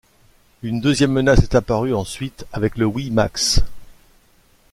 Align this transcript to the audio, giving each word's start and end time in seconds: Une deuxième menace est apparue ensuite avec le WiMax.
Une 0.63 0.81
deuxième 0.81 1.11
menace 1.11 1.43
est 1.43 1.53
apparue 1.53 1.93
ensuite 1.93 2.47
avec 2.53 2.75
le 2.75 2.87
WiMax. 2.87 3.61